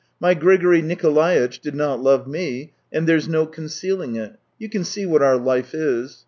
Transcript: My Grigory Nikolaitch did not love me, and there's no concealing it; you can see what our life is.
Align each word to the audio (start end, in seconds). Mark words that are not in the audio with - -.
My 0.19 0.33
Grigory 0.33 0.81
Nikolaitch 0.81 1.59
did 1.59 1.75
not 1.75 2.01
love 2.01 2.25
me, 2.25 2.73
and 2.91 3.05
there's 3.05 3.29
no 3.29 3.45
concealing 3.45 4.15
it; 4.15 4.33
you 4.57 4.67
can 4.67 4.83
see 4.83 5.05
what 5.05 5.21
our 5.21 5.37
life 5.37 5.75
is. 5.75 6.19